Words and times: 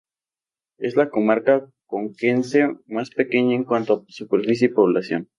Es 0.79 0.95
la 0.95 1.11
comarca 1.11 1.69
conquense 1.85 2.75
más 2.87 3.11
pequeña 3.11 3.53
en 3.53 3.63
cuanto 3.63 3.93
a 3.93 4.03
superficie 4.07 4.69
y 4.69 4.73
población. 4.73 5.29